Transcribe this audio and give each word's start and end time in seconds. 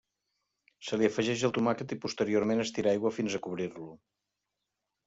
Se 0.87 0.99
li 1.01 1.09
afegeix 1.09 1.43
el 1.49 1.53
tomàquet 1.59 1.95
i 1.97 1.99
posteriorment 2.07 2.65
es 2.65 2.73
tira 2.79 2.95
aigua 2.95 3.13
fins 3.21 3.39
a 3.41 3.45
cobrir-ho. 3.47 3.89